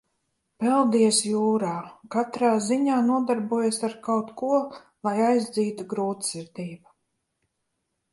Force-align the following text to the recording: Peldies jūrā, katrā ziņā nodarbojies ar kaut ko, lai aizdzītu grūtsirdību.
Peldies 0.61 1.17
jūrā, 1.31 1.73
katrā 2.15 2.49
ziņā 2.67 2.95
nodarbojies 3.09 3.77
ar 3.89 3.93
kaut 4.07 4.31
ko, 4.39 4.49
lai 5.09 5.13
aizdzītu 5.27 5.87
grūtsirdību. 5.93 6.95